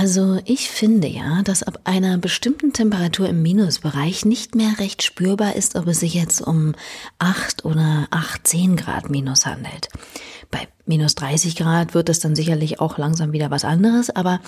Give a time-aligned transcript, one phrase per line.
[0.00, 5.56] Also ich finde ja, dass ab einer bestimmten Temperatur im Minusbereich nicht mehr recht spürbar
[5.56, 6.76] ist, ob es sich jetzt um
[7.18, 9.88] 8 oder 18 Grad Minus handelt.
[10.52, 14.38] Bei minus 30 Grad wird es dann sicherlich auch langsam wieder was anderes, aber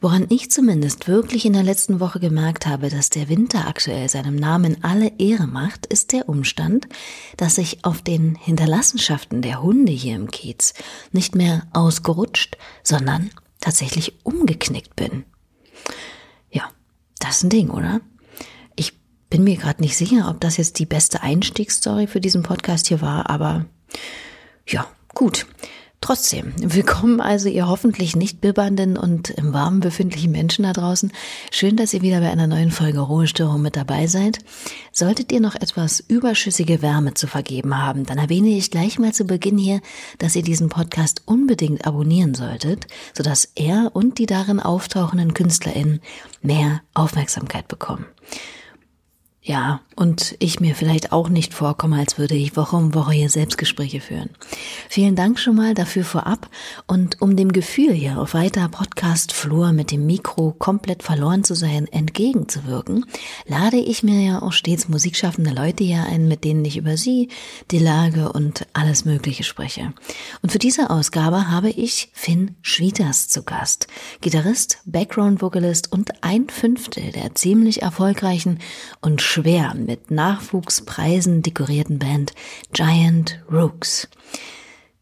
[0.00, 4.36] woran ich zumindest wirklich in der letzten Woche gemerkt habe, dass der Winter aktuell seinem
[4.36, 6.88] Namen alle Ehre macht, ist der Umstand,
[7.36, 10.72] dass ich auf den Hinterlassenschaften der Hunde hier im Kiez
[11.12, 13.30] nicht mehr ausgerutscht, sondern
[13.64, 15.24] tatsächlich umgeknickt bin.
[16.50, 16.70] Ja,
[17.18, 18.02] das ist ein Ding, oder?
[18.76, 18.92] Ich
[19.30, 23.00] bin mir gerade nicht sicher, ob das jetzt die beste Einstiegsstory für diesen Podcast hier
[23.00, 23.64] war, aber
[24.68, 25.46] ja, gut.
[26.04, 31.10] Trotzdem, willkommen also ihr hoffentlich nicht bibbernden und im Warmen befindlichen Menschen da draußen.
[31.50, 34.40] Schön, dass ihr wieder bei einer neuen Folge Ruhestörung mit dabei seid.
[34.92, 39.24] Solltet ihr noch etwas überschüssige Wärme zu vergeben haben, dann erwähne ich gleich mal zu
[39.24, 39.80] Beginn hier,
[40.18, 46.02] dass ihr diesen Podcast unbedingt abonnieren solltet, sodass er und die darin auftauchenden KünstlerInnen
[46.42, 48.04] mehr Aufmerksamkeit bekommen.
[49.46, 53.28] Ja, und ich mir vielleicht auch nicht vorkomme, als würde ich Woche um Woche hier
[53.28, 54.30] Selbstgespräche führen.
[54.88, 56.48] Vielen Dank schon mal dafür vorab
[56.86, 61.86] und um dem Gefühl hier auf weiter Podcast-Flur mit dem Mikro komplett verloren zu sein,
[61.88, 63.04] entgegenzuwirken,
[63.46, 67.28] lade ich mir ja auch stets musikschaffende Leute hier ein, mit denen ich über sie,
[67.70, 69.92] die Lage und alles Mögliche spreche.
[70.40, 73.88] Und für diese Ausgabe habe ich Finn Schwieters zu Gast.
[74.22, 78.58] Gitarrist, Background-Vocalist und ein Fünftel der ziemlich erfolgreichen
[79.02, 82.34] und schwer mit Nachwuchspreisen dekorierten Band
[82.72, 84.06] Giant Rooks.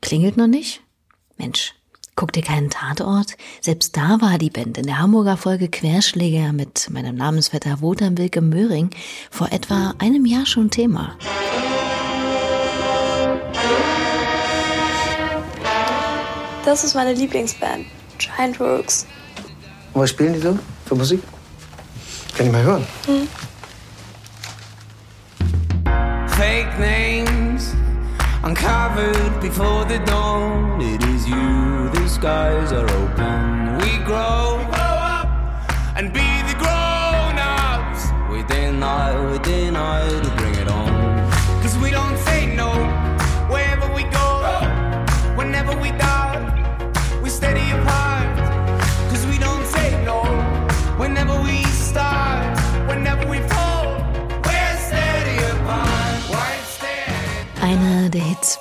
[0.00, 0.80] Klingelt noch nicht?
[1.36, 1.74] Mensch,
[2.16, 3.36] guck dir keinen Tatort?
[3.60, 8.40] Selbst da war die Band in der Hamburger Folge Querschläger mit meinem Namensvetter Wotan Wilke
[8.40, 8.88] Möhring
[9.30, 11.14] vor etwa einem Jahr schon Thema.
[16.64, 17.84] Das ist meine Lieblingsband,
[18.16, 19.06] Giant Rooks.
[19.92, 21.22] was spielen die so für Musik?
[22.34, 22.86] Kann ich mal hören?
[23.06, 23.28] Mhm.
[26.42, 27.72] Fake names
[28.42, 30.80] uncovered before the dawn.
[30.80, 33.78] It is you, the skies are open.
[33.82, 35.28] We grow, we grow up
[35.96, 36.41] and be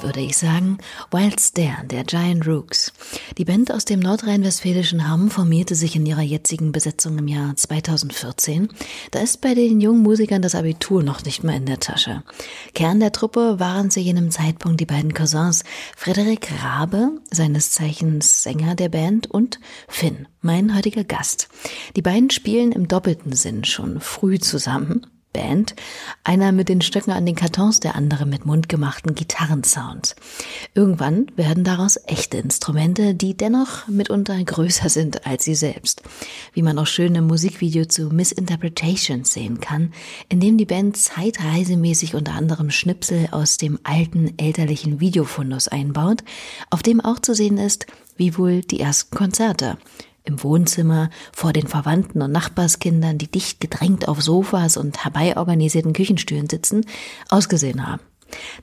[0.03, 0.77] würde ich sagen,
[1.11, 2.93] Wild Stare der Giant Rooks.
[3.37, 8.69] Die Band aus dem nordrhein-westfälischen Hamm formierte sich in ihrer jetzigen Besetzung im Jahr 2014.
[9.11, 12.23] Da ist bei den jungen Musikern das Abitur noch nicht mal in der Tasche.
[12.73, 15.63] Kern der Truppe waren zu jenem Zeitpunkt die beiden Cousins
[15.95, 21.49] Frederik Rabe, seines Zeichens Sänger der Band, und Finn, mein heutiger Gast.
[21.95, 25.05] Die beiden spielen im doppelten Sinn schon früh zusammen.
[25.33, 25.75] Band,
[26.23, 30.15] einer mit den Stöcken an den Kartons, der andere mit mundgemachten Gitarrensounds.
[30.73, 36.01] Irgendwann werden daraus echte Instrumente, die dennoch mitunter größer sind als sie selbst.
[36.53, 39.93] Wie man auch schön im Musikvideo zu Misinterpretations sehen kann,
[40.29, 46.23] in dem die Band zeitreisemäßig unter anderem Schnipsel aus dem alten elterlichen Videofundus einbaut,
[46.69, 47.85] auf dem auch zu sehen ist,
[48.17, 49.77] wie wohl die ersten Konzerte
[50.23, 56.49] im Wohnzimmer vor den Verwandten und Nachbarskindern, die dicht gedrängt auf Sofas und herbeiorganisierten Küchenstühlen
[56.49, 56.85] sitzen,
[57.29, 58.01] ausgesehen haben.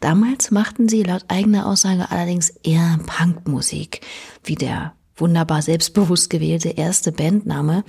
[0.00, 4.00] Damals machten sie laut eigener Aussage allerdings eher Punkmusik,
[4.44, 7.84] wie der wunderbar selbstbewusst gewählte erste Bandname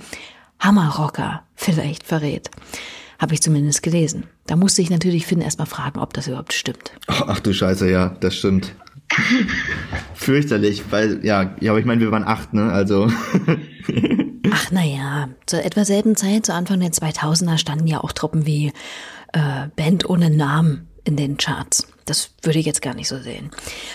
[0.58, 2.50] Hammerrocker vielleicht verrät.
[3.18, 4.24] Habe ich zumindest gelesen.
[4.46, 6.92] Da musste ich natürlich Finn erstmal fragen, ob das überhaupt stimmt.
[7.06, 8.74] Ach du Scheiße, ja, das stimmt.
[10.14, 13.10] Fürchterlich, weil, ja, ja, aber ich meine, wir waren acht, ne, also.
[14.50, 18.72] Ach, naja, zur etwa selben Zeit, zu Anfang der 2000er, standen ja auch Truppen wie
[19.32, 21.86] äh, Band ohne Namen in den Charts.
[22.04, 23.50] Das würde ich jetzt gar nicht so sehen.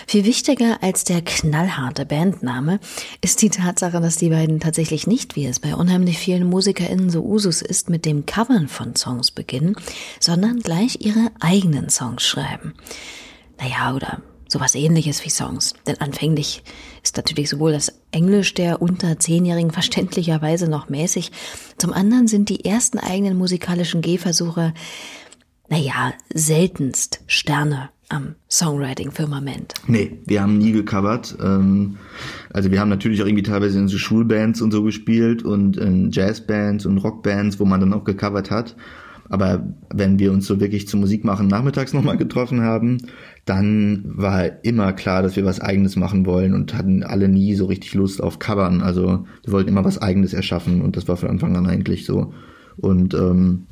[0.06, 2.80] Viel wichtiger als der knallharte Bandname
[3.20, 7.22] ist die Tatsache, dass die beiden tatsächlich nicht, wie es bei unheimlich vielen MusikerInnen so
[7.22, 9.76] Usus ist, mit dem Covern von Songs beginnen,
[10.18, 12.74] sondern gleich ihre eigenen Songs schreiben.
[13.58, 15.74] Naja, oder sowas ähnliches wie Songs.
[15.86, 16.62] Denn anfänglich
[17.02, 21.32] ist natürlich sowohl das Englisch der unter Zehnjährigen verständlicherweise noch mäßig,
[21.78, 24.72] zum anderen sind die ersten eigenen musikalischen Gehversuche,
[25.68, 29.74] naja, seltenst Sterne am Songwriting-Firmament.
[29.88, 31.36] Nee, wir haben nie gecovert.
[31.42, 31.96] Ähm,
[32.52, 36.12] also wir haben natürlich auch irgendwie teilweise in so Schulbands und so gespielt und in
[36.12, 38.76] Jazzbands und Rockbands, wo man dann auch gecovert hat.
[39.28, 42.98] Aber wenn wir uns so wirklich zum Musikmachen nachmittags nochmal getroffen haben,
[43.44, 47.66] dann war immer klar, dass wir was Eigenes machen wollen und hatten alle nie so
[47.66, 48.82] richtig Lust auf Covern.
[48.82, 52.32] Also wir wollten immer was Eigenes erschaffen und das war von Anfang an eigentlich so.
[52.76, 53.66] Und ähm,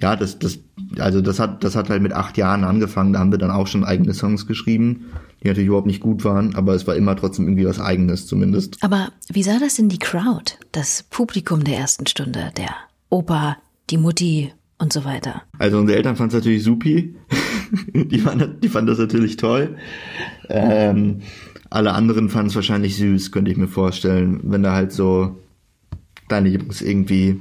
[0.00, 0.60] ja, das, das,
[0.98, 3.12] also das hat, das hat halt mit acht Jahren angefangen.
[3.12, 5.06] Da haben wir dann auch schon eigene Songs geschrieben,
[5.42, 8.82] die natürlich überhaupt nicht gut waren, aber es war immer trotzdem irgendwie was Eigenes zumindest.
[8.82, 12.70] Aber wie sah das in die Crowd, das Publikum der ersten Stunde, der
[13.10, 13.56] Opa,
[13.90, 15.42] die Mutti und so weiter?
[15.58, 17.14] Also unsere Eltern fanden es natürlich supi.
[17.94, 19.76] die, fanden, die fanden das natürlich toll.
[20.48, 21.20] Ähm,
[21.70, 25.36] alle anderen fanden es wahrscheinlich süß, könnte ich mir vorstellen, wenn da halt so
[26.28, 27.40] deine Jungs irgendwie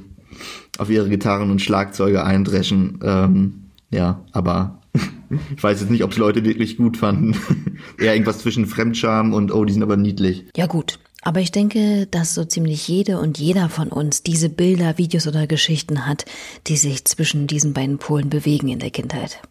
[0.77, 2.99] auf ihre Gitarren und Schlagzeuge eindreschen.
[3.03, 3.53] Ähm,
[3.89, 4.81] ja, aber
[5.55, 7.35] ich weiß jetzt nicht, ob es Leute wirklich gut fanden.
[7.99, 10.45] Eher irgendwas zwischen Fremdscham und oh, die sind aber niedlich.
[10.55, 14.97] Ja gut, aber ich denke, dass so ziemlich jede und jeder von uns diese Bilder,
[14.97, 16.23] Videos oder Geschichten hat,
[16.67, 19.41] die sich zwischen diesen beiden Polen bewegen in der Kindheit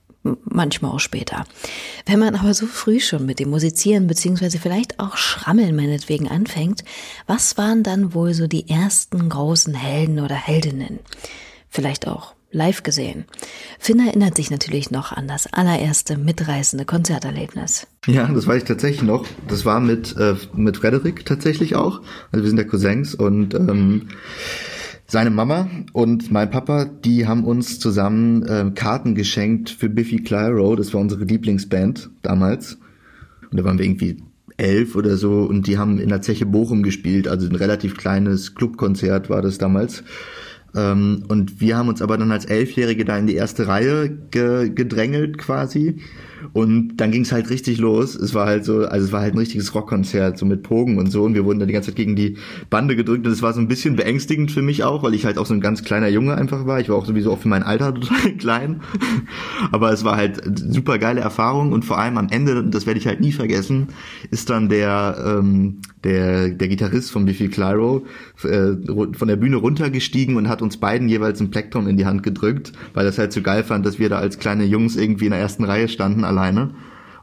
[0.45, 1.45] manchmal auch später.
[2.07, 6.83] Wenn man aber so früh schon mit dem Musizieren beziehungsweise vielleicht auch Schrammeln meinetwegen anfängt,
[7.27, 11.01] was waren dann wohl so die ersten großen Helden oder Heldinnen?
[11.69, 13.25] Vielleicht auch live gesehen.
[13.79, 17.87] Finn erinnert sich natürlich noch an das allererste mitreißende Konzerterlebnis.
[18.07, 19.27] Ja, das weiß ich tatsächlich noch.
[19.49, 22.03] Das war mit, äh, mit Frederik tatsächlich auch.
[22.33, 24.09] Also wir sind ja Cousins und ähm,
[25.07, 30.75] seine Mama und mein Papa, die haben uns zusammen äh, Karten geschenkt für Biffy Clyro.
[30.77, 32.79] Das war unsere Lieblingsband damals.
[33.51, 34.23] Und da waren wir irgendwie
[34.57, 37.29] elf oder so und die haben in der Zeche Bochum gespielt.
[37.29, 40.03] Also ein relativ kleines Clubkonzert war das damals.
[40.77, 44.69] Ähm, und wir haben uns aber dann als Elfjährige da in die erste Reihe ge
[44.69, 46.01] gedrängelt quasi.
[46.53, 48.15] Und dann ging es halt richtig los.
[48.15, 51.11] Es war halt so, also es war halt ein richtiges Rockkonzert, so mit Pogen und
[51.11, 51.25] so.
[51.25, 52.37] Und wir wurden dann die ganze Zeit gegen die
[52.71, 53.27] Bande gedrückt.
[53.27, 55.55] Und es war so ein bisschen beängstigend für mich auch, weil ich halt auch so
[55.55, 56.81] ein ganz kleiner Junge einfach war.
[56.81, 58.81] Ich war auch sowieso auch für mein Alter total klein.
[59.73, 61.73] Aber es war halt super geile Erfahrung.
[61.73, 63.89] Und vor allem am Ende, das werde ich halt nie vergessen,
[64.31, 68.07] ist dann der, ähm, der, der Gitarrist von Biffy Clyro
[68.45, 72.23] äh, von der Bühne runtergestiegen und hat uns beiden jeweils ein Plektrum in die Hand
[72.23, 75.33] gedrückt, weil das halt so geil fand, dass wir da als kleine Jungs irgendwie in
[75.33, 76.71] der ersten Reihe standen alleine.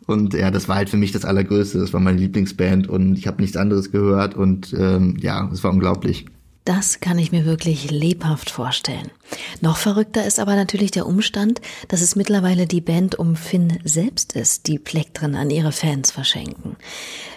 [0.06, 1.80] Und ja, das war halt für mich das Allergrößte.
[1.80, 5.71] Das war meine Lieblingsband und ich habe nichts anderes gehört und ähm, ja, es war
[5.71, 6.25] unglaublich.
[6.65, 9.12] Das kann ich mir wirklich lebhaft vorstellen.
[9.60, 14.33] Noch verrückter ist aber natürlich der Umstand, dass es mittlerweile die Band um Finn selbst
[14.33, 16.77] ist, die Plektren an ihre Fans verschenken.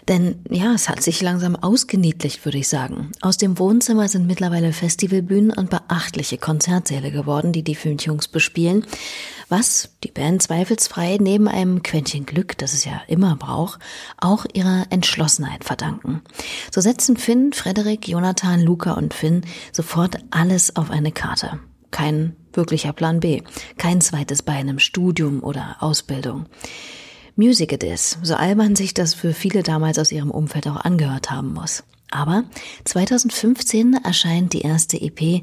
[0.06, 3.10] Denn ja, es hat sich langsam ausgeniedlicht, würde ich sagen.
[3.20, 8.86] Aus dem Wohnzimmer sind mittlerweile Festivalbühnen und beachtliche Konzertsäle geworden, die die Filmjungs bespielen
[9.48, 13.80] was die Band zweifelsfrei neben einem Quäntchen Glück, das es ja immer braucht,
[14.16, 16.22] auch ihrer Entschlossenheit verdanken.
[16.72, 21.60] So setzen Finn, Frederik, Jonathan, Luca und Finn sofort alles auf eine Karte.
[21.90, 23.42] Kein wirklicher Plan B,
[23.78, 26.46] kein zweites Bein im Studium oder Ausbildung.
[27.36, 31.30] Music it is, so albern sich das für viele damals aus ihrem Umfeld auch angehört
[31.30, 31.84] haben muss.
[32.10, 32.44] Aber
[32.84, 35.42] 2015 erscheint die erste EP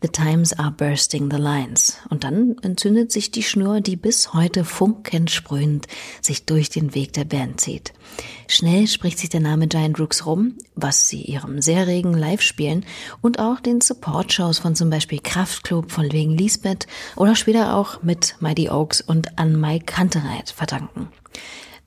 [0.00, 4.64] The Times Are Bursting the Lines und dann entzündet sich die Schnur, die bis heute
[4.64, 5.88] funkensprühend
[6.20, 7.92] sich durch den Weg der Band zieht.
[8.46, 12.86] Schnell spricht sich der Name Giant Rooks rum, was sie ihrem sehr regen Live-Spielen
[13.20, 16.86] und auch den Support-Shows von zum Beispiel Kraftklub von wegen Lisbeth
[17.16, 21.08] oder später auch mit Mighty Oaks und an Mike Kantereit verdanken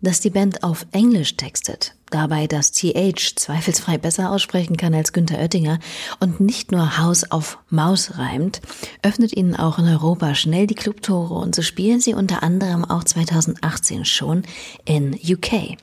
[0.02, 5.40] dass die Band auf Englisch textet, dabei das TH zweifelsfrei besser aussprechen kann als Günther
[5.40, 5.80] Oettinger
[6.20, 8.62] und nicht nur Haus auf Maus reimt,
[9.02, 13.04] öffnet ihnen auch in Europa schnell die Clubtore und so spielen sie unter anderem auch
[13.04, 14.44] 2018 schon
[14.86, 15.78] in UK.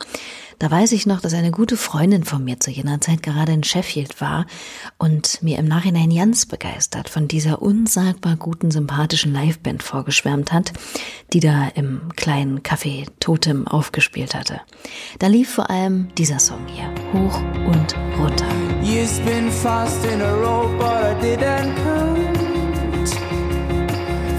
[0.58, 3.64] Da weiß ich noch, dass eine gute Freundin von mir zu jener Zeit gerade in
[3.64, 4.46] Sheffield war
[4.98, 10.72] und mir im Nachhinein ganz begeistert von dieser unsagbar guten, sympathischen Liveband vorgeschwärmt hat,
[11.32, 14.60] die da im kleinen Café Totem aufgespielt hatte.
[15.18, 18.46] Da lief vor allem dieser Song hier, hoch und runter.
[18.82, 20.68] You spin fast in a row,
[21.20, 22.44] didn't count.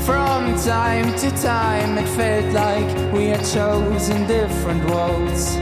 [0.06, 5.58] From time to time, it felt like we had chosen different roads.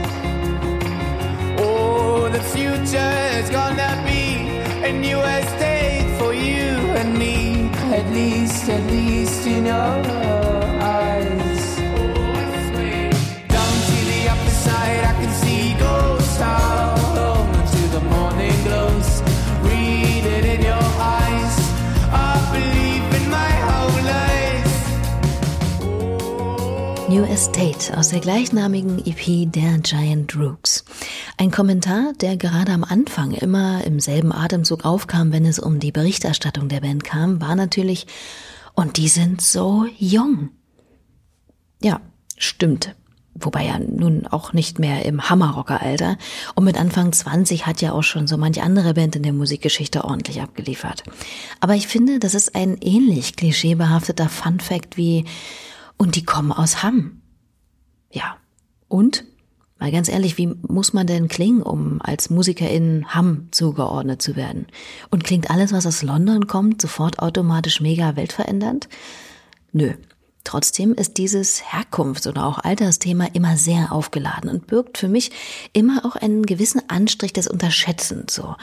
[2.34, 4.48] The future is gonna be
[4.82, 7.70] a new estate for you and me.
[7.94, 9.62] At least, at least whole
[24.02, 24.42] life.
[27.08, 30.82] New Estate aus der gleichnamigen EP der Giant Rooks.
[31.36, 35.92] Ein Kommentar, der gerade am Anfang immer im selben Atemzug aufkam, wenn es um die
[35.92, 38.06] Berichterstattung der Band kam, war natürlich,
[38.74, 40.50] Und die sind so jung.
[41.82, 42.00] Ja,
[42.36, 42.94] stimmt.
[43.34, 46.18] Wobei ja nun auch nicht mehr im Hammerrocker-Alter.
[46.54, 50.04] Und mit Anfang 20 hat ja auch schon so manch andere Band in der Musikgeschichte
[50.04, 51.02] ordentlich abgeliefert.
[51.58, 55.24] Aber ich finde, das ist ein ähnlich klischeebehafteter Fun-Fact wie,
[55.96, 57.22] und die kommen aus Hamm.
[58.12, 58.36] Ja.
[58.86, 59.24] Und?
[59.78, 64.36] Mal ganz ehrlich, wie muss man denn klingen, um als Musiker in Hamm zugeordnet zu
[64.36, 64.66] werden?
[65.10, 68.88] Und klingt alles, was aus London kommt, sofort automatisch mega weltverändernd?
[69.72, 69.94] Nö.
[70.44, 75.30] Trotzdem ist dieses Herkunfts- oder auch Altersthema immer sehr aufgeladen und birgt für mich
[75.72, 78.54] immer auch einen gewissen Anstrich des Unterschätzens, so.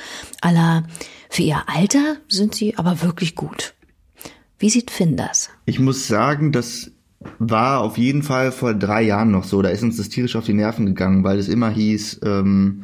[0.41, 0.83] Aller,
[1.29, 3.73] für ihr Alter sind sie aber wirklich gut.
[4.59, 5.49] Wie sieht Finn das?
[5.65, 6.91] Ich muss sagen, das
[7.39, 9.61] war auf jeden Fall vor drei Jahren noch so.
[9.61, 12.83] Da ist uns das tierisch auf die Nerven gegangen, weil es immer hieß, ähm,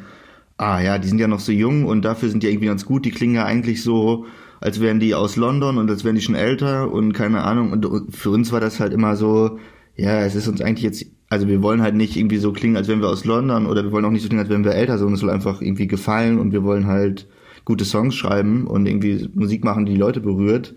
[0.58, 3.06] ah ja, die sind ja noch so jung und dafür sind die irgendwie ganz gut.
[3.06, 4.26] Die klingen ja eigentlich so,
[4.60, 7.72] als wären die aus London und als wären die schon älter und keine Ahnung.
[7.72, 9.60] Und für uns war das halt immer so,
[9.96, 12.88] ja, es ist uns eigentlich jetzt, also wir wollen halt nicht irgendwie so klingen, als
[12.88, 14.98] wären wir aus London oder wir wollen auch nicht so klingen, als wären wir älter,
[14.98, 17.28] sondern es soll einfach irgendwie gefallen und wir wollen halt
[17.66, 20.74] gute Songs schreiben und irgendwie Musik machen, die die Leute berührt.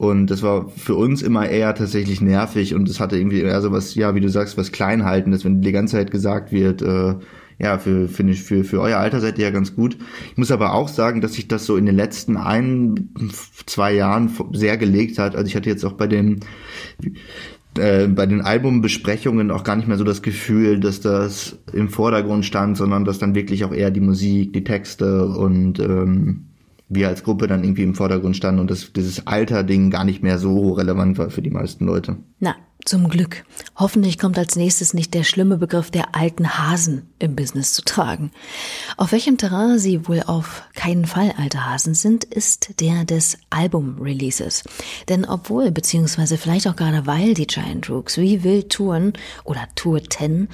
[0.00, 3.70] Und das war für uns immer eher tatsächlich nervig und es hatte irgendwie eher so
[3.70, 7.16] was, ja, wie du sagst, was Kleinhaltendes, wenn die ganze Zeit gesagt wird, äh,
[7.58, 9.98] ja, für, finde ich, für, für euer Alter seid ihr ja ganz gut.
[10.30, 13.10] Ich muss aber auch sagen, dass sich das so in den letzten ein,
[13.66, 15.36] zwei Jahren sehr gelegt hat.
[15.36, 16.40] Also ich hatte jetzt auch bei den,
[17.76, 22.46] äh, bei den Albumbesprechungen auch gar nicht mehr so das Gefühl, dass das im Vordergrund
[22.46, 26.46] stand, sondern dass dann wirklich auch eher die Musik, die Texte und ähm,
[26.90, 30.38] wir als Gruppe dann irgendwie im Vordergrund standen und das, dieses Alter-Ding gar nicht mehr
[30.38, 32.16] so relevant war für die meisten Leute.
[32.40, 33.44] Na, zum Glück.
[33.76, 38.30] Hoffentlich kommt als nächstes nicht der schlimme Begriff der alten Hasen im Business zu tragen.
[38.96, 44.64] Auf welchem Terrain sie wohl auf keinen Fall alte Hasen sind, ist der des Album-Releases.
[45.08, 49.12] Denn obwohl, beziehungsweise vielleicht auch gerade weil die Giant Rooks wie wild touren
[49.44, 50.48] oder Tour 10,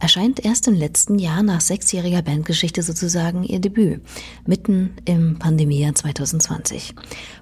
[0.00, 4.00] erscheint erst im letzten Jahr nach sechsjähriger Bandgeschichte sozusagen ihr Debüt,
[4.46, 6.94] mitten im Pandemiejahr 2020.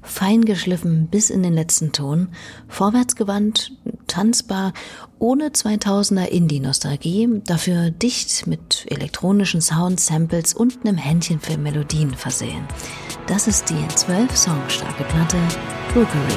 [0.03, 2.29] Fein geschliffen bis in den letzten Ton,
[2.69, 3.73] vorwärtsgewandt,
[4.17, 4.73] tanzbar,
[5.19, 12.65] ohne 2000er Indie-Nostalgie, dafür dicht mit elektronischen Sounds, Samples und einem Händchen für Melodien versehen.
[13.27, 15.37] Das ist die zwölf Song starke Platte
[15.95, 16.37] Rookery.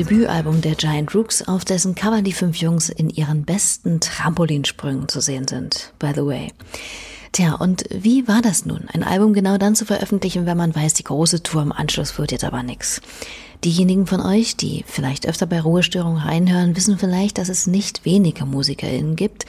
[0.00, 5.20] Debütalbum der Giant Rooks, auf dessen Cover die fünf Jungs in ihren besten Trampolinsprüngen zu
[5.20, 6.52] sehen sind, by the way.
[7.32, 10.94] Tja, und wie war das nun, ein Album genau dann zu veröffentlichen, wenn man weiß,
[10.94, 13.02] die große Tour im Anschluss wird jetzt aber nix?
[13.62, 18.46] Diejenigen von euch, die vielleicht öfter bei Ruhestörungen reinhören, wissen vielleicht, dass es nicht wenige
[18.46, 19.44] MusikerInnen gibt,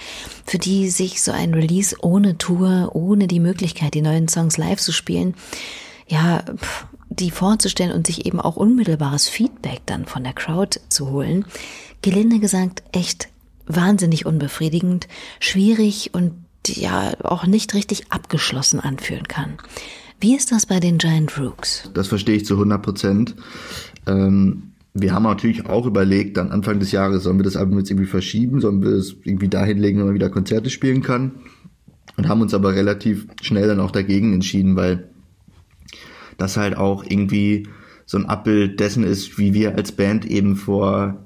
[0.45, 4.81] für die sich so ein Release ohne Tour, ohne die Möglichkeit, die neuen Songs live
[4.81, 5.33] zu spielen,
[6.09, 6.43] ja,
[7.21, 11.45] die vorzustellen und sich eben auch unmittelbares Feedback dann von der Crowd zu holen,
[12.01, 13.29] gelinde gesagt echt
[13.67, 15.07] wahnsinnig unbefriedigend,
[15.39, 16.33] schwierig und
[16.67, 19.57] ja auch nicht richtig abgeschlossen anfühlen kann.
[20.19, 21.89] Wie ist das bei den Giant Rooks?
[21.93, 23.35] Das verstehe ich zu 100 Prozent.
[24.05, 27.89] Ähm, wir haben natürlich auch überlegt, dann Anfang des Jahres, sollen wir das Album jetzt
[27.89, 31.31] irgendwie verschieben, sollen wir es irgendwie dahin legen, wenn man wieder Konzerte spielen kann.
[32.17, 35.10] Und haben uns aber relativ schnell dann auch dagegen entschieden, weil
[36.37, 37.67] das halt auch irgendwie
[38.05, 41.17] so ein Abbild dessen ist, wie wir als Band eben vor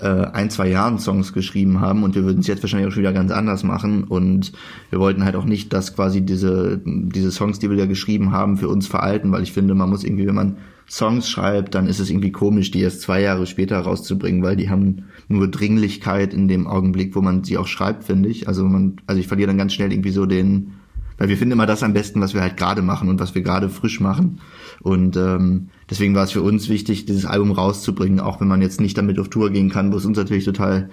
[0.00, 2.02] äh, ein, zwei Jahren Songs geschrieben haben.
[2.02, 4.04] Und wir würden es jetzt wahrscheinlich auch schon wieder ganz anders machen.
[4.04, 4.52] Und
[4.90, 8.56] wir wollten halt auch nicht, dass quasi diese, diese Songs, die wir da geschrieben haben,
[8.56, 10.56] für uns veralten, weil ich finde, man muss irgendwie, wenn man
[10.88, 14.70] Songs schreibt, dann ist es irgendwie komisch, die erst zwei Jahre später rauszubringen, weil die
[14.70, 18.46] haben nur Dringlichkeit in dem Augenblick, wo man sie auch schreibt, finde ich.
[18.46, 20.74] Also man, also ich verliere dann ganz schnell irgendwie so den,
[21.18, 23.42] weil wir finden immer das am besten, was wir halt gerade machen und was wir
[23.42, 24.40] gerade frisch machen.
[24.82, 28.80] Und ähm, deswegen war es für uns wichtig, dieses Album rauszubringen, auch wenn man jetzt
[28.80, 30.90] nicht damit auf Tour gehen kann, wo es uns natürlich total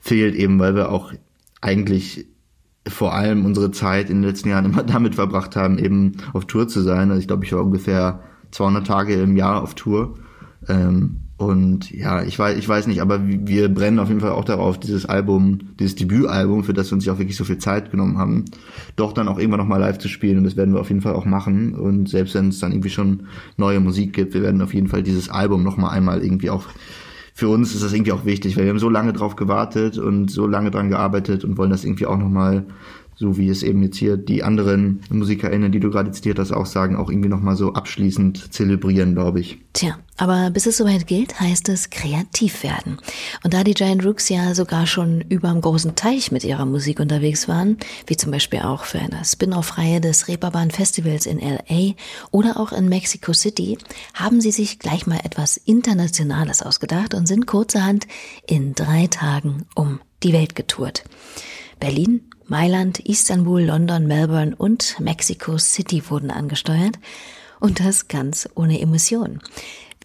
[0.00, 1.12] fehlt, eben weil wir auch
[1.60, 2.26] eigentlich
[2.86, 6.68] vor allem unsere Zeit in den letzten Jahren immer damit verbracht haben, eben auf Tour
[6.68, 7.10] zu sein.
[7.10, 10.18] Also ich glaube, ich war ungefähr 200 Tage im Jahr auf Tour.
[10.68, 14.44] Ähm, Und ja, ich weiß, ich weiß nicht, aber wir brennen auf jeden Fall auch
[14.44, 17.92] darauf, dieses Album, dieses Debütalbum, für das wir uns ja auch wirklich so viel Zeit
[17.92, 18.46] genommen haben,
[18.96, 20.38] doch dann auch irgendwann nochmal live zu spielen.
[20.38, 21.74] Und das werden wir auf jeden Fall auch machen.
[21.74, 25.04] Und selbst wenn es dann irgendwie schon neue Musik gibt, wir werden auf jeden Fall
[25.04, 26.64] dieses Album nochmal einmal irgendwie auch
[27.38, 30.28] für uns ist das irgendwie auch wichtig, weil wir haben so lange drauf gewartet und
[30.28, 32.64] so lange dran gearbeitet und wollen das irgendwie auch nochmal
[33.18, 36.66] so wie es eben jetzt hier die anderen MusikerInnen, die du gerade zitiert hast, auch
[36.66, 39.58] sagen, auch irgendwie nochmal so abschließend zelebrieren, glaube ich.
[39.72, 42.98] Tja, aber bis es soweit gilt, heißt es kreativ werden.
[43.42, 47.48] Und da die Giant Rooks ja sogar schon überm großen Teich mit ihrer Musik unterwegs
[47.48, 51.94] waren, wie zum Beispiel auch für eine Spin-off-Reihe des Reeperbahn Festivals in LA
[52.30, 53.78] oder auch in Mexico City,
[54.14, 58.06] haben sie sich gleich mal etwas Internationales ausgedacht und sind kurzerhand
[58.46, 61.02] in drei Tagen um die Welt getourt.
[61.80, 66.98] Berlin, Mailand, Istanbul, London, Melbourne und Mexico City wurden angesteuert
[67.60, 69.40] und das ganz ohne Emission.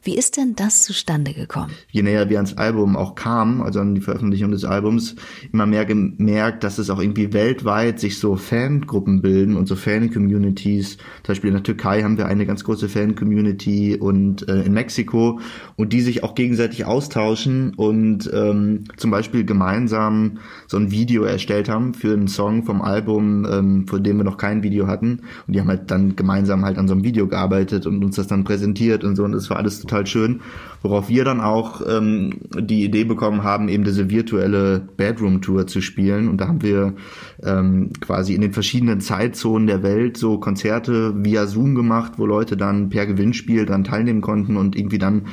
[0.06, 1.72] Wie ist denn das zustande gekommen?
[1.90, 5.16] Je näher wir ans Album auch kamen, also an die Veröffentlichung des Albums,
[5.54, 10.98] immer mehr gemerkt, dass es auch irgendwie weltweit sich so Fangruppen bilden und so Fan-Communities.
[10.98, 15.40] Zum Beispiel in der Türkei haben wir eine ganz große Fan-Community und äh, in Mexiko
[15.78, 21.70] und die sich auch gegenseitig austauschen und ähm, zum Beispiel gemeinsam so ein Video erstellt
[21.70, 25.22] haben für einen Song vom Album, ähm, von dem wir noch kein Video hatten.
[25.48, 28.28] Und die haben halt dann gemeinsam halt an so einem Video gearbeitet und uns das
[28.28, 29.24] dann präsentiert und so.
[29.24, 30.42] Und das war alles total total schön.
[30.82, 36.28] Worauf wir dann auch ähm, die Idee bekommen haben, eben diese virtuelle Bedroom-Tour zu spielen.
[36.28, 36.96] Und da haben wir
[37.42, 42.58] ähm, quasi in den verschiedenen Zeitzonen der Welt so Konzerte via Zoom gemacht, wo Leute
[42.58, 45.28] dann per Gewinnspiel dann teilnehmen konnten und irgendwie dann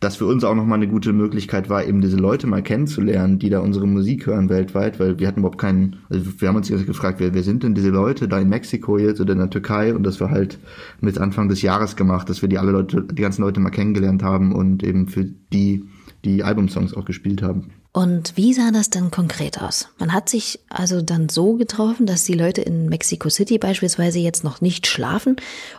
[0.00, 3.50] das für uns auch nochmal eine gute Möglichkeit war, eben diese Leute mal kennenzulernen, die
[3.50, 6.86] da unsere Musik hören weltweit, weil wir hatten überhaupt keinen, also wir haben uns jetzt
[6.86, 9.94] gefragt, wer, wer sind denn diese Leute da in Mexiko jetzt oder in der Türkei
[9.94, 10.58] und das war halt
[11.00, 14.22] mit Anfang des Jahres gemacht, dass wir die alle Leute, die ganzen Leute mal kennengelernt
[14.22, 15.84] haben und eben für die
[16.24, 17.70] die Albumsongs auch gespielt haben.
[17.96, 19.88] Und wie sah das dann konkret aus?
[19.98, 24.44] Man hat sich also dann so getroffen, dass die Leute in Mexico City beispielsweise jetzt
[24.44, 25.36] noch nicht schlafen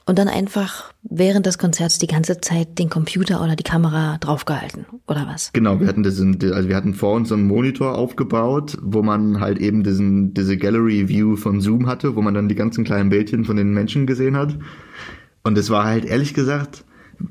[0.07, 4.87] und dann einfach während des Konzerts die ganze Zeit den Computer oder die Kamera draufgehalten,
[5.07, 5.53] oder was?
[5.53, 9.59] Genau, wir hatten diesen, also wir hatten vor uns einen Monitor aufgebaut, wo man halt
[9.59, 13.45] eben diesen, diese Gallery View von Zoom hatte, wo man dann die ganzen kleinen Bildchen
[13.45, 14.57] von den Menschen gesehen hat.
[15.43, 16.83] Und es war halt ehrlich gesagt,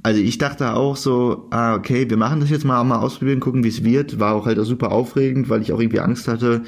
[0.02, 3.64] also ich dachte auch so, ah, okay, wir machen das jetzt mal, mal ausprobieren, gucken,
[3.64, 4.18] wie es wird.
[4.18, 6.62] War auch halt auch super aufregend, weil ich auch irgendwie Angst hatte,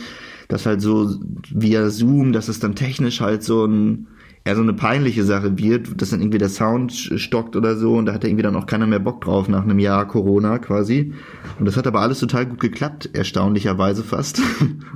[0.49, 1.15] dass halt so
[1.51, 4.09] via Zoom, dass es dann technisch halt so ein,
[4.49, 8.07] eher so eine peinliche Sache wird, dass dann irgendwie der Sound stockt oder so und
[8.07, 11.13] da hatte irgendwie dann auch keiner mehr Bock drauf nach einem Jahr Corona quasi.
[11.59, 14.41] Und das hat aber alles total gut geklappt, erstaunlicherweise fast.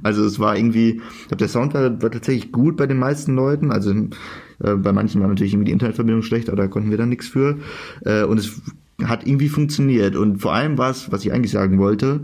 [0.05, 3.37] Also es war irgendwie, ich glaube, der Sound war, war tatsächlich gut bei den meisten
[3.37, 3.71] Leuten.
[3.71, 7.09] Also äh, bei manchen war natürlich irgendwie die Internetverbindung schlecht, aber da konnten wir dann
[7.09, 7.59] nichts für.
[8.05, 8.61] Äh, und es
[9.05, 10.17] hat irgendwie funktioniert.
[10.17, 12.23] Und vor allem war es, was ich eigentlich sagen wollte,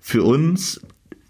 [0.00, 0.82] für uns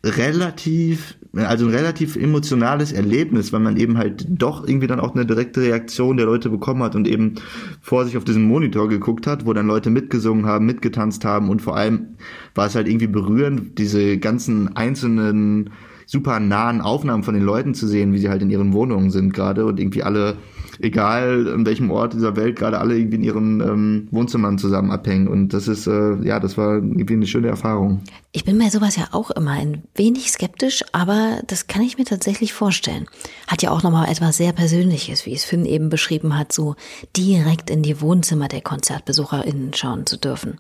[0.05, 5.27] relativ, also ein relativ emotionales Erlebnis, weil man eben halt doch irgendwie dann auch eine
[5.27, 7.35] direkte Reaktion der Leute bekommen hat und eben
[7.81, 11.63] vor sich auf diesen Monitor geguckt hat, wo dann Leute mitgesungen haben, mitgetanzt haben und
[11.63, 12.17] vor allem
[12.55, 15.71] war es halt irgendwie berührend, diese ganzen einzelnen
[16.07, 19.35] super nahen Aufnahmen von den Leuten zu sehen, wie sie halt in ihren Wohnungen sind
[19.35, 20.37] gerade und irgendwie alle,
[20.81, 25.29] egal in welchem Ort dieser Welt, gerade alle irgendwie in ihren ähm, Wohnzimmern zusammen abhängen.
[25.29, 28.03] Und das ist, äh, ja, das war irgendwie eine schöne Erfahrung.
[28.33, 32.05] Ich bin bei sowas ja auch immer ein wenig skeptisch, aber das kann ich mir
[32.05, 33.07] tatsächlich vorstellen.
[33.47, 36.75] Hat ja auch nochmal etwas sehr Persönliches, wie es Finn eben beschrieben hat, so
[37.17, 40.59] direkt in die Wohnzimmer der KonzertbesucherInnen schauen zu dürfen.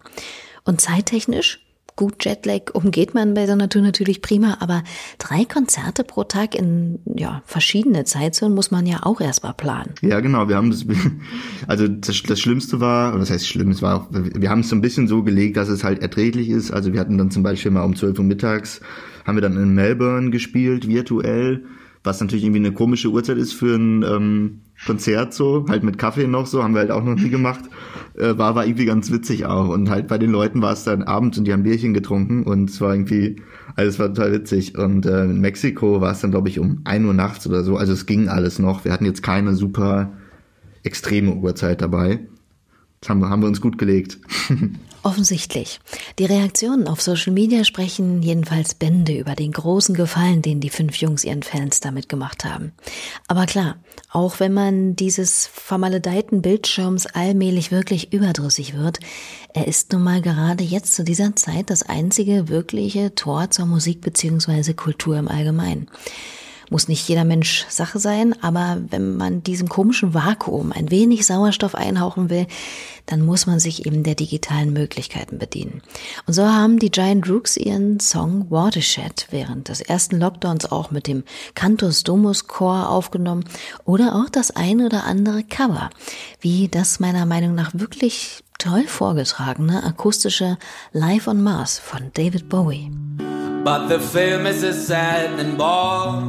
[0.64, 1.65] Und zeittechnisch
[1.96, 4.84] Gut, Jetlag umgeht man bei so einer Tour natürlich prima, aber
[5.16, 9.94] drei Konzerte pro Tag in ja, verschiedene Zeitzonen muss man ja auch erstmal planen.
[10.02, 10.46] Ja, genau.
[10.46, 10.84] Wir haben das,
[11.66, 14.76] also das, das Schlimmste war, was heißt schlimm, es war auch, wir haben es so
[14.76, 16.70] ein bisschen so gelegt, dass es halt erträglich ist.
[16.70, 18.82] Also wir hatten dann zum Beispiel mal um 12 Uhr mittags,
[19.24, 21.64] haben wir dann in Melbourne gespielt, virtuell
[22.06, 26.26] was natürlich irgendwie eine komische Uhrzeit ist für ein ähm, Konzert so, halt mit Kaffee
[26.26, 27.64] noch so, haben wir halt auch noch nie gemacht.
[28.16, 29.68] Äh, war, war irgendwie ganz witzig auch.
[29.68, 32.70] Und halt bei den Leuten war es dann abends und die haben Bierchen getrunken und
[32.70, 33.36] es war irgendwie,
[33.74, 34.78] also es war total witzig.
[34.78, 37.76] Und äh, in Mexiko war es dann, glaube ich, um ein Uhr nachts oder so.
[37.76, 38.86] Also es ging alles noch.
[38.86, 40.14] Wir hatten jetzt keine super
[40.82, 42.20] extreme Uhrzeit dabei.
[43.02, 44.18] Das haben haben wir uns gut gelegt.
[45.06, 45.78] Offensichtlich.
[46.18, 50.96] Die Reaktionen auf Social Media sprechen jedenfalls Bände über den großen Gefallen, den die fünf
[50.96, 52.72] Jungs ihren Fans damit gemacht haben.
[53.28, 53.76] Aber klar,
[54.10, 58.98] auch wenn man dieses vermaledeiten Bildschirms allmählich wirklich überdrüssig wird,
[59.54, 64.00] er ist nun mal gerade jetzt zu dieser Zeit das einzige wirkliche Tor zur Musik
[64.00, 64.72] bzw.
[64.72, 65.88] Kultur im Allgemeinen.
[66.70, 71.74] Muss nicht jeder Mensch Sache sein, aber wenn man diesem komischen Vakuum ein wenig Sauerstoff
[71.74, 72.46] einhauchen will,
[73.06, 75.82] dann muss man sich eben der digitalen Möglichkeiten bedienen.
[76.26, 81.06] Und so haben die Giant Rooks ihren Song Watershed während des ersten Lockdowns auch mit
[81.06, 81.22] dem
[81.54, 83.44] Cantus Domus Chor aufgenommen
[83.84, 85.90] oder auch das ein oder andere Cover,
[86.40, 90.58] wie das meiner Meinung nach wirklich toll vorgetragene akustische
[90.92, 92.90] Live on Mars von David Bowie.
[93.66, 96.22] But the film is a sad and ball,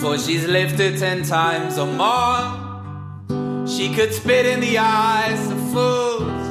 [0.00, 3.66] for she's lived it ten times or more.
[3.68, 6.46] She could spit in the eyes of fools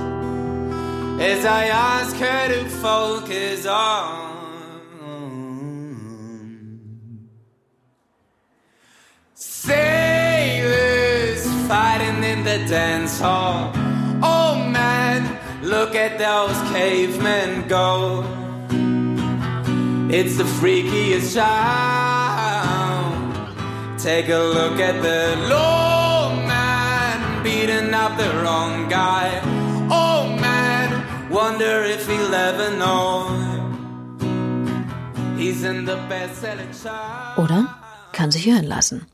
[1.19, 4.29] as I ask her to focus on.
[9.33, 10.67] Sailors
[11.67, 13.71] fighting in the dance hall.
[14.21, 18.42] Oh man, look at those cavemen go.
[20.15, 21.49] It's the freakiest sound.
[23.97, 29.41] Take a look at the low man beating up the wrong guy.
[29.89, 33.27] Oh man, wonder if he'll ever know.
[35.35, 37.39] He's in the best-selling chart.
[37.39, 37.75] Oder
[38.11, 39.07] kann sich hören lassen.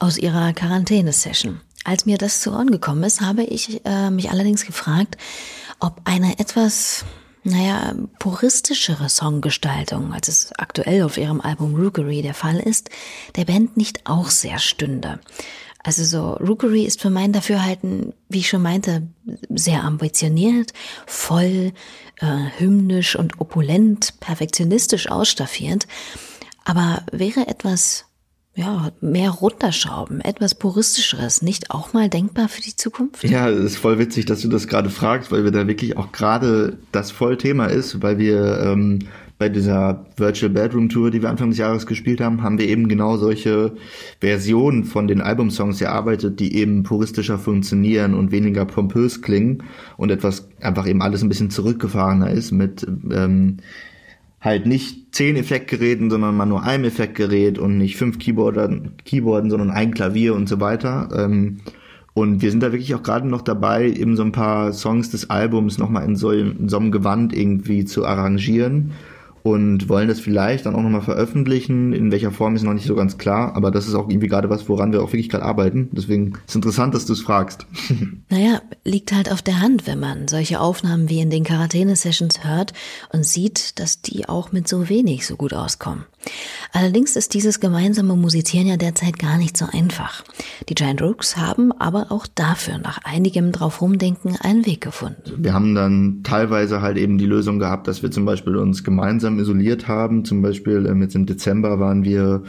[0.00, 1.60] Aus ihrer Quarantäne-Session.
[1.84, 5.18] Als mir das zu Ohren gekommen ist, habe ich äh, mich allerdings gefragt,
[5.80, 7.04] ob eine etwas,
[7.46, 12.90] naja, puristischere Songgestaltung, als es aktuell auf ihrem Album Rookery der Fall ist,
[13.36, 15.20] der Band nicht auch sehr stünde.
[15.84, 19.06] Also so, Rookery ist für mein Dafürhalten, wie ich schon meinte,
[19.48, 20.72] sehr ambitioniert,
[21.06, 21.72] voll,
[22.18, 22.26] äh,
[22.58, 25.86] hymnisch und opulent, perfektionistisch ausstaffiert.
[26.64, 28.05] Aber wäre etwas
[28.56, 33.22] ja, mehr runterschrauben, etwas puristischeres, nicht auch mal denkbar für die Zukunft?
[33.22, 36.10] Ja, es ist voll witzig, dass du das gerade fragst, weil wir da wirklich auch
[36.10, 39.00] gerade das Vollthema ist, weil wir ähm,
[39.38, 42.88] bei dieser Virtual Bedroom Tour, die wir Anfang des Jahres gespielt haben, haben wir eben
[42.88, 43.76] genau solche
[44.20, 49.62] Versionen von den Albumsongs erarbeitet, die eben puristischer funktionieren und weniger pompös klingen
[49.98, 53.58] und etwas einfach eben alles ein bisschen zurückgefahrener ist mit ähm,
[54.46, 59.70] halt nicht zehn Effektgeräten, sondern mal nur einem Effektgerät und nicht fünf Keyboardern, Keyboarden, sondern
[59.70, 61.08] ein Klavier und so weiter.
[61.14, 61.58] Ähm,
[62.14, 65.28] und wir sind da wirklich auch gerade noch dabei, eben so ein paar Songs des
[65.28, 68.92] Albums nochmal in so, in so einem Gewand irgendwie zu arrangieren
[69.46, 71.92] und wollen das vielleicht dann auch nochmal veröffentlichen.
[71.92, 74.50] In welcher Form ist noch nicht so ganz klar, aber das ist auch irgendwie gerade
[74.50, 75.88] was, woran wir auch wirklich gerade arbeiten.
[75.92, 77.66] Deswegen ist es interessant, dass du es fragst.
[78.28, 82.72] Naja, liegt halt auf der Hand, wenn man solche Aufnahmen wie in den Quarantäne-Sessions hört
[83.12, 86.04] und sieht, dass die auch mit so wenig so gut auskommen.
[86.72, 90.24] Allerdings ist dieses gemeinsame Musizieren ja derzeit gar nicht so einfach.
[90.68, 95.32] Die Giant Rooks haben aber auch dafür nach einigem drauf rumdenken einen Weg gefunden.
[95.38, 99.38] Wir haben dann teilweise halt eben die Lösung gehabt, dass wir zum Beispiel uns gemeinsam
[99.38, 100.24] isoliert haben.
[100.24, 102.42] Zum Beispiel ähm, jetzt im Dezember waren wir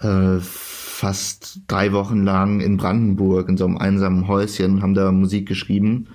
[0.00, 5.46] äh, fast drei Wochen lang in Brandenburg in so einem einsamen Häuschen, haben da Musik
[5.46, 6.08] geschrieben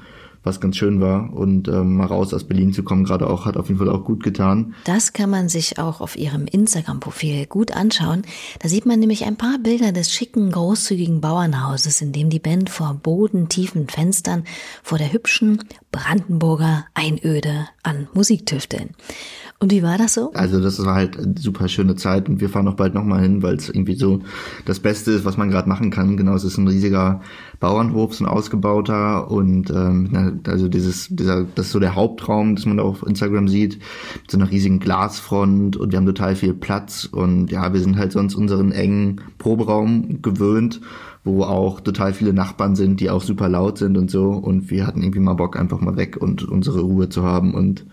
[0.45, 1.33] was ganz schön war.
[1.33, 4.03] Und ähm, mal raus aus Berlin zu kommen, gerade auch, hat auf jeden Fall auch
[4.03, 4.75] gut getan.
[4.85, 8.23] Das kann man sich auch auf ihrem Instagram-Profil gut anschauen.
[8.59, 12.69] Da sieht man nämlich ein paar Bilder des schicken, großzügigen Bauernhauses, in dem die Band
[12.69, 14.43] vor bodentiefen Fenstern
[14.83, 18.91] vor der hübschen Brandenburger Einöde an Musik tüfteln.
[19.57, 20.31] Und wie war das so?
[20.33, 23.41] Also das war halt eine super schöne Zeit und wir fahren auch bald nochmal hin,
[23.41, 24.19] weil es irgendwie so
[24.65, 26.17] das Beste ist, was man gerade machen kann.
[26.17, 27.21] Genau, es ist ein riesiger
[27.61, 32.65] Bauernhof, so ein ausgebauter und ähm, also dieses, dieser, das ist so der Hauptraum, das
[32.65, 33.79] man da auf Instagram sieht,
[34.21, 37.95] mit so einer riesigen Glasfront und wir haben total viel Platz und ja, wir sind
[37.95, 40.81] halt sonst unseren engen Proberaum gewöhnt
[41.27, 44.29] wo auch total viele Nachbarn sind, die auch super laut sind und so.
[44.29, 47.83] Und wir hatten irgendwie mal Bock, einfach mal weg und unsere Ruhe zu haben und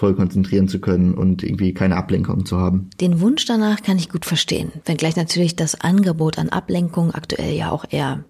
[0.00, 2.88] voll konzentrieren zu können und irgendwie keine Ablenkung zu haben.
[3.02, 7.70] Den Wunsch danach kann ich gut verstehen, wenngleich natürlich das Angebot an Ablenkung aktuell ja
[7.70, 8.24] auch eher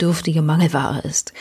[0.00, 1.32] dürftige Mangelware ist.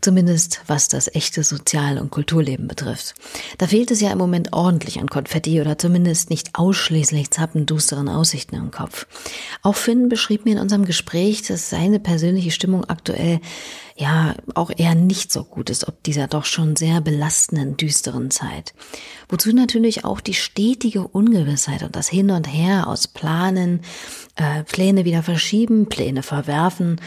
[0.00, 3.14] Zumindest was das echte Sozial- und Kulturleben betrifft.
[3.58, 8.54] Da fehlt es ja im Moment ordentlich an Konfetti oder zumindest nicht ausschließlich zappendusteren Aussichten
[8.54, 9.06] im Kopf.
[9.62, 13.40] Auch Finn beschrieb mir in unserem Gespräch, dass seine persönliche Stimmung aktuell
[13.96, 18.72] ja auch eher nicht so gut ist, ob dieser doch schon sehr belastenden, düsteren Zeit.
[19.28, 23.80] Wozu natürlich auch die stetige Ungewissheit und das Hin und Her aus Planen,
[24.36, 27.00] äh, Pläne wieder verschieben, Pläne verwerfen,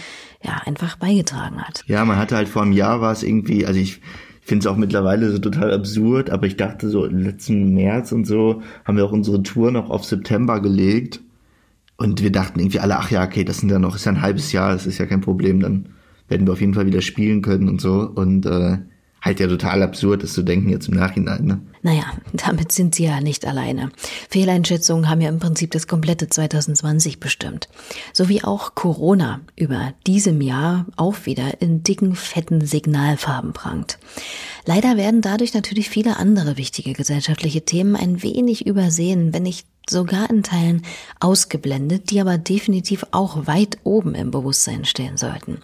[0.43, 1.83] ja, einfach beigetragen hat.
[1.87, 4.01] Ja, man hatte halt vor einem Jahr war es irgendwie, also ich
[4.41, 8.61] finde es auch mittlerweile so total absurd, aber ich dachte so letzten März und so
[8.85, 11.21] haben wir auch unsere Tour noch auf September gelegt
[11.97, 14.21] und wir dachten irgendwie alle, ach ja, okay, das sind ja noch, ist ja ein
[14.21, 15.89] halbes Jahr, das ist ja kein Problem, dann
[16.27, 18.79] werden wir auf jeden Fall wieder spielen können und so und äh,
[19.21, 21.45] halt ja total absurd ist zu denken jetzt im Nachhinein.
[21.45, 21.61] Ne?
[21.83, 23.91] Naja, damit sind sie ja nicht alleine.
[24.29, 27.69] Fehleinschätzungen haben ja im Prinzip das komplette 2020 bestimmt.
[28.13, 33.99] So wie auch Corona über diesem Jahr auch wieder in dicken, fetten Signalfarben prangt.
[34.65, 40.29] Leider werden dadurch natürlich viele andere wichtige gesellschaftliche Themen ein wenig übersehen, wenn nicht sogar
[40.29, 40.83] in Teilen
[41.19, 45.61] ausgeblendet, die aber definitiv auch weit oben im Bewusstsein stehen sollten.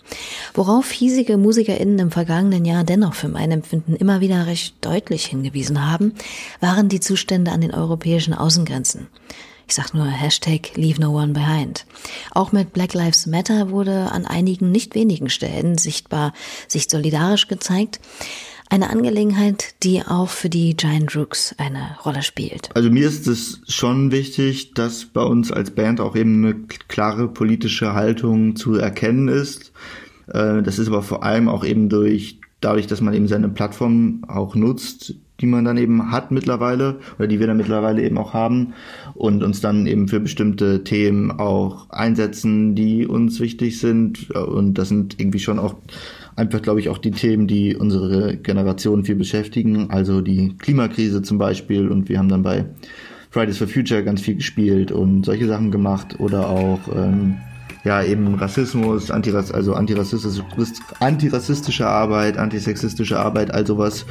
[0.54, 5.90] Worauf hiesige MusikerInnen im vergangenen Jahr dennoch für mein Empfinden immer wieder recht deutlich hingewiesen
[5.90, 6.14] haben,
[6.60, 9.08] waren die Zustände an den europäischen Außengrenzen.
[9.70, 11.86] Ich sag nur Hashtag Leave No One Behind.
[12.32, 16.32] Auch mit Black Lives Matter wurde an einigen nicht wenigen Stellen sichtbar
[16.70, 18.00] sich solidarisch gezeigt.
[18.70, 22.70] Eine Angelegenheit, die auch für die Giant Rooks eine Rolle spielt.
[22.76, 26.56] Also mir ist es schon wichtig, dass bei uns als Band auch eben eine
[26.88, 29.72] klare politische Haltung zu erkennen ist.
[30.28, 34.24] Äh, das ist aber vor allem auch eben durch, dadurch, dass man eben seine Plattform
[34.28, 38.34] auch nutzt, die man dann eben hat mittlerweile oder die wir dann mittlerweile eben auch
[38.34, 38.74] haben
[39.14, 44.90] und uns dann eben für bestimmte Themen auch einsetzen, die uns wichtig sind und das
[44.90, 45.76] sind irgendwie schon auch
[46.38, 51.38] einfach, glaube ich, auch die Themen, die unsere Generation viel beschäftigen, also die Klimakrise zum
[51.38, 51.90] Beispiel.
[51.90, 52.66] Und wir haben dann bei
[53.32, 57.38] Fridays for Future ganz viel gespielt und solche Sachen gemacht oder auch ähm,
[57.84, 60.44] ja eben Rassismus, Antirass also antirassistische,
[61.00, 64.06] antirassistische Arbeit, antisexistische Arbeit, all sowas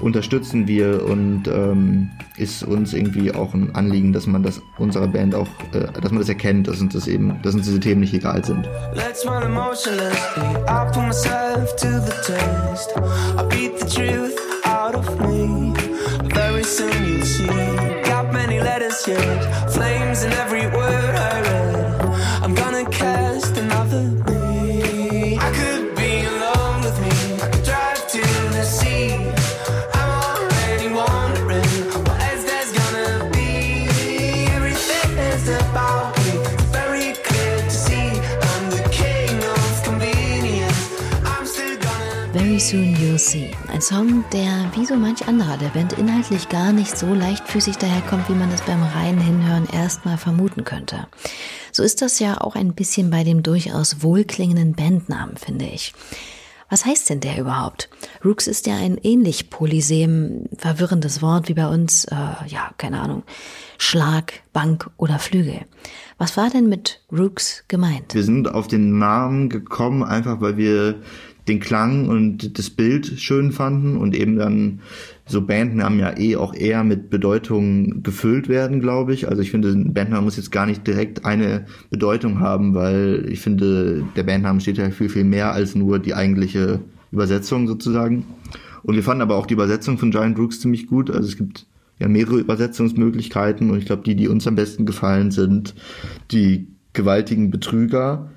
[0.00, 5.34] unterstützen wir und ähm, ist uns irgendwie auch ein Anliegen, dass man das unserer Band
[5.34, 8.14] auch, äh, dass man das erkennt, dass uns das eben, dass uns diese Themen nicht
[8.14, 8.68] egal sind.
[8.94, 10.42] Let's run emotionlessly.
[10.68, 12.94] I put myself to the test.
[13.38, 15.72] I beat the truth out of me.
[16.34, 17.46] Very soon you'll see.
[18.04, 19.70] Got many letters yet.
[19.70, 22.42] Flames in every word I read.
[22.42, 22.81] I'm gonna
[42.72, 43.50] soon you'll see.
[43.68, 48.30] Ein Song, der wie so manch anderer der Band inhaltlich gar nicht so leichtfüßig daherkommt,
[48.30, 51.06] wie man es beim reinen Hinhören erstmal vermuten könnte.
[51.70, 55.92] So ist das ja auch ein bisschen bei dem durchaus wohlklingenden Bandnamen, finde ich.
[56.70, 57.90] Was heißt denn der überhaupt?
[58.24, 62.14] Rooks ist ja ein ähnlich polysem, verwirrendes Wort wie bei uns, äh,
[62.46, 63.24] ja, keine Ahnung,
[63.76, 65.66] Schlag, Bank oder Flügel.
[66.16, 68.14] Was war denn mit Rooks gemeint?
[68.14, 71.02] Wir sind auf den Namen gekommen, einfach weil wir
[71.48, 74.80] den Klang und das Bild schön fanden und eben dann
[75.26, 79.28] so Bandnamen ja eh auch eher mit Bedeutung gefüllt werden, glaube ich.
[79.28, 83.40] Also ich finde, ein Bandname muss jetzt gar nicht direkt eine Bedeutung haben, weil ich
[83.40, 88.24] finde, der Bandname steht ja viel, viel mehr als nur die eigentliche Übersetzung sozusagen.
[88.82, 91.10] Und wir fanden aber auch die Übersetzung von Giant Rooks ziemlich gut.
[91.10, 91.66] Also es gibt
[91.98, 95.74] ja mehrere Übersetzungsmöglichkeiten und ich glaube, die, die uns am besten gefallen, sind
[96.30, 98.31] die gewaltigen Betrüger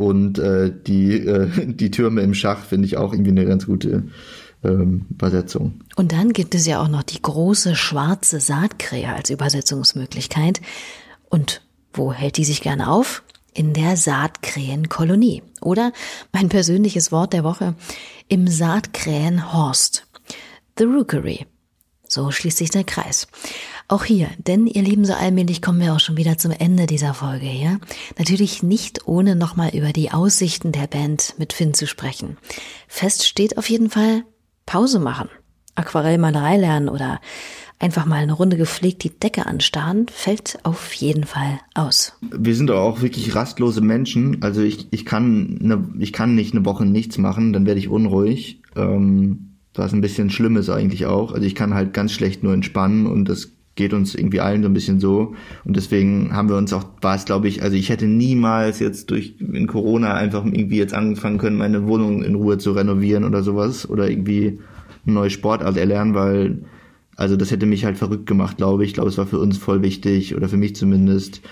[0.00, 4.04] und äh, die, äh, die Türme im Schach finde ich auch irgendwie eine ganz gute
[4.64, 5.82] ähm, Übersetzung.
[5.94, 10.62] Und dann gibt es ja auch noch die große schwarze Saatkrähe als Übersetzungsmöglichkeit.
[11.28, 11.60] Und
[11.92, 13.22] wo hält die sich gerne auf?
[13.52, 15.42] In der Saatkrähenkolonie.
[15.60, 15.92] Oder
[16.32, 17.74] mein persönliches Wort der Woche,
[18.26, 20.06] im Saatkrähenhorst.
[20.78, 21.44] The Rookery.
[22.12, 23.28] So schließt sich der Kreis.
[23.86, 27.14] Auch hier, denn ihr Lieben, so allmählich kommen wir auch schon wieder zum Ende dieser
[27.14, 27.78] Folge hier.
[28.18, 32.36] Natürlich nicht ohne nochmal über die Aussichten der Band mit Finn zu sprechen.
[32.88, 34.24] Fest steht auf jeden Fall
[34.66, 35.28] Pause machen,
[35.76, 37.20] Aquarellmalerei lernen oder
[37.78, 42.14] einfach mal eine Runde gepflegt die Decke anstarren, fällt auf jeden Fall aus.
[42.22, 44.42] Wir sind auch wirklich rastlose Menschen.
[44.42, 47.88] Also ich, ich, kann, eine, ich kann nicht eine Woche nichts machen, dann werde ich
[47.88, 48.62] unruhig.
[48.74, 51.32] Ähm, was ein bisschen schlimm ist eigentlich auch.
[51.32, 54.68] Also ich kann halt ganz schlecht nur entspannen und das geht uns irgendwie allen so
[54.68, 55.34] ein bisschen so.
[55.64, 59.10] Und deswegen haben wir uns auch, war es glaube ich, also ich hätte niemals jetzt
[59.10, 63.42] durch in Corona einfach irgendwie jetzt angefangen können, meine Wohnung in Ruhe zu renovieren oder
[63.42, 64.58] sowas oder irgendwie
[65.06, 66.64] eine neue Sportart erlernen, weil
[67.16, 68.90] also das hätte mich halt verrückt gemacht, glaube ich.
[68.90, 71.42] Ich glaube, es war für uns voll wichtig oder für mich zumindest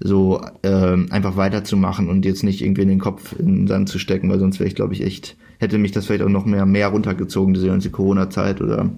[0.00, 3.98] so äh, einfach weiterzumachen und jetzt nicht irgendwie in den Kopf in den Sand zu
[3.98, 6.66] stecken, weil sonst wäre ich, glaube ich, echt, hätte mich das vielleicht auch noch mehr,
[6.66, 8.90] mehr runtergezogen, diese ganze Corona-Zeit oder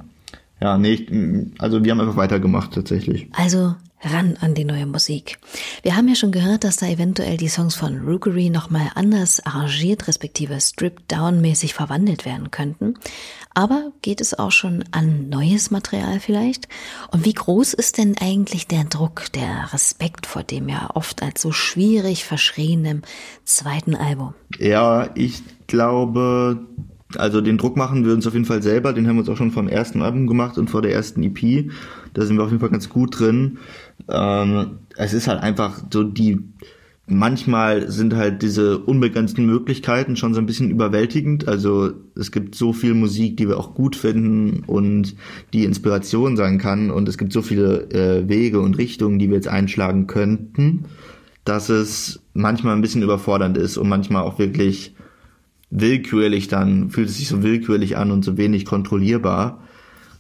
[0.61, 1.12] ja, nicht,
[1.59, 3.29] also wir haben einfach weitergemacht tatsächlich.
[3.33, 5.39] Also ran an die neue Musik.
[5.83, 10.07] Wir haben ja schon gehört, dass da eventuell die Songs von Rookery nochmal anders arrangiert,
[10.07, 12.95] respektive stripped-down-mäßig verwandelt werden könnten.
[13.55, 16.69] Aber geht es auch schon an neues Material vielleicht?
[17.11, 21.41] Und wie groß ist denn eigentlich der Druck, der Respekt vor dem ja oft als
[21.41, 23.01] so schwierig verschriebenem
[23.45, 24.35] zweiten Album?
[24.59, 26.67] Ja, ich glaube,
[27.17, 28.93] Also den Druck machen wir uns auf jeden Fall selber.
[28.93, 31.71] Den haben wir uns auch schon vom ersten Album gemacht und vor der ersten EP.
[32.15, 33.59] Da sind wir auf jeden Fall ganz gut drin.
[34.09, 36.40] Ähm, es ist halt einfach so die
[37.07, 41.47] manchmal sind halt diese unbegrenzten Möglichkeiten schon so ein bisschen überwältigend.
[41.47, 45.14] Also es gibt so viel Musik, die wir auch gut finden und
[45.53, 46.90] die Inspiration sein kann.
[46.90, 50.87] Und es gibt so viele äh, Wege und Richtungen, die wir jetzt einschlagen könnten,
[51.45, 54.95] dass es manchmal ein bisschen überfordernd ist und manchmal auch wirklich
[55.71, 59.62] willkürlich dann, fühlt es sich so willkürlich an und so wenig kontrollierbar.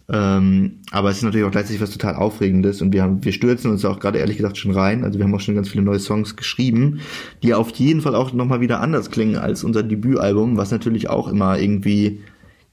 [0.08, 3.72] Ähm, aber es ist natürlich auch gleichzeitig was total Aufregendes und wir haben, wir stürzen
[3.72, 5.02] uns auch gerade ehrlich gesagt schon rein.
[5.02, 7.00] Also wir haben auch schon ganz viele neue Songs geschrieben,
[7.42, 11.26] die auf jeden Fall auch nochmal wieder anders klingen als unser Debütalbum, was natürlich auch
[11.28, 12.20] immer irgendwie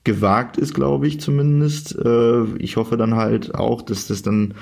[0.03, 1.97] gewagt ist, glaube ich zumindest.
[1.97, 4.53] Äh, ich hoffe dann halt auch, dass das dann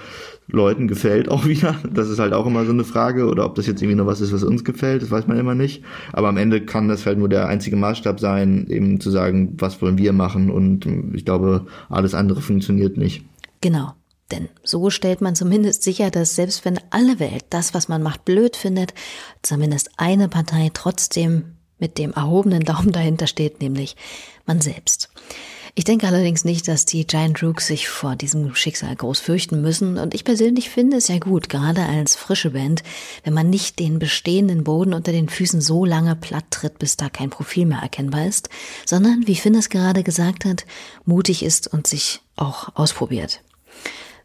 [0.51, 1.75] Leuten gefällt auch wieder.
[1.91, 3.27] Das ist halt auch immer so eine Frage.
[3.27, 5.55] Oder ob das jetzt irgendwie nur was ist, was uns gefällt, das weiß man immer
[5.55, 5.83] nicht.
[6.13, 9.81] Aber am Ende kann das halt nur der einzige Maßstab sein, eben zu sagen, was
[9.81, 10.49] wollen wir machen.
[10.49, 13.25] Und ich glaube, alles andere funktioniert nicht.
[13.61, 13.93] Genau.
[14.31, 18.23] Denn so stellt man zumindest sicher, dass selbst wenn alle Welt das, was man macht,
[18.23, 18.93] blöd findet,
[19.41, 23.97] zumindest eine Partei trotzdem mit dem erhobenen Daumen dahinter steht, nämlich
[24.45, 25.09] man selbst.
[25.73, 29.97] Ich denke allerdings nicht, dass die Giant Rooks sich vor diesem Schicksal groß fürchten müssen
[29.97, 32.83] und ich persönlich finde es ja gut, gerade als frische Band,
[33.23, 37.09] wenn man nicht den bestehenden Boden unter den Füßen so lange platt tritt, bis da
[37.09, 38.49] kein Profil mehr erkennbar ist,
[38.85, 40.65] sondern, wie Finn es gerade gesagt hat,
[41.05, 43.41] mutig ist und sich auch ausprobiert.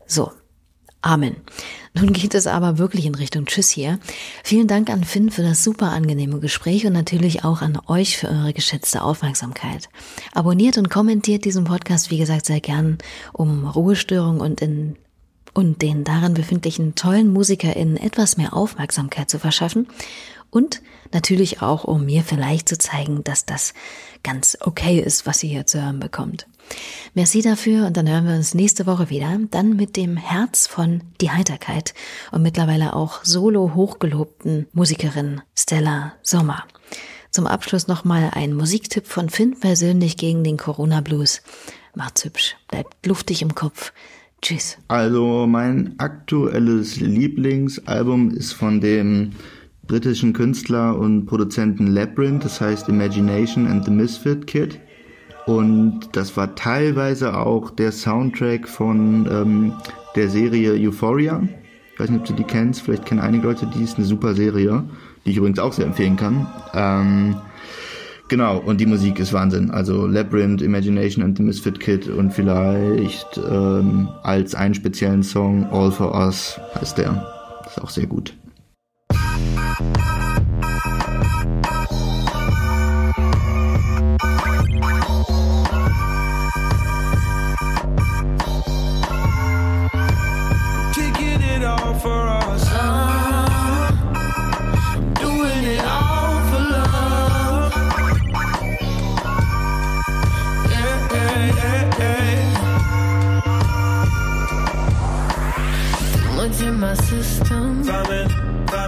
[0.07, 0.33] So,
[1.07, 1.37] Amen.
[1.95, 4.01] Nun geht es aber wirklich in Richtung Tschüss hier.
[4.43, 8.27] Vielen Dank an Finn für das super angenehme Gespräch und natürlich auch an euch für
[8.27, 9.89] eure geschätzte Aufmerksamkeit.
[10.35, 12.99] Abonniert und kommentiert diesen Podcast, wie gesagt, sehr gern,
[13.33, 14.97] um Ruhestörung und in
[15.55, 19.87] und den darin befindlichen tollen MusikerInnen etwas mehr Aufmerksamkeit zu verschaffen
[20.51, 23.75] und natürlich auch, um mir vielleicht zu zeigen, dass das
[24.25, 26.49] ganz okay ist, was ihr hier zu hören bekommt.
[27.15, 31.03] Merci dafür und dann hören wir uns nächste Woche wieder, dann mit dem Herz von
[31.21, 31.95] Die Heiterkeit
[32.31, 36.65] und mittlerweile auch solo hochgelobten Musikerin Stella Sommer.
[37.31, 41.43] Zum Abschluss nochmal ein Musiktipp von Finn persönlich gegen den Corona Blues.
[41.95, 43.93] Macht's hübsch, bleibt luftig im Kopf.
[44.43, 44.77] Tschüss.
[44.89, 49.33] Also mein aktuelles Lieblingsalbum ist von dem
[49.87, 54.79] britischen Künstler und Produzenten Labyrinth, das heißt Imagination and the Misfit Kid.
[55.47, 59.73] Und das war teilweise auch der Soundtrack von ähm,
[60.17, 61.41] der Serie Euphoria.
[61.95, 64.35] Ich weiß nicht, ob du die kennst, vielleicht kennen einige Leute, die ist eine super
[64.35, 64.85] Serie,
[65.25, 66.47] die ich übrigens auch sehr empfehlen kann.
[66.75, 67.37] Ähm,
[68.29, 69.71] genau, und die Musik ist Wahnsinn.
[69.71, 75.93] Also Labyrinth, Imagination and the Misfit Kid und vielleicht ähm, als einen speziellen Song All
[75.93, 77.25] for Us heißt der.
[77.67, 78.35] Ist auch sehr gut.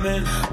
[0.09, 0.48] living.